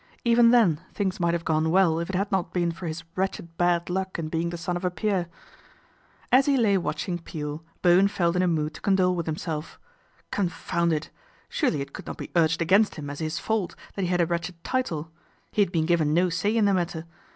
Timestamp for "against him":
12.63-13.11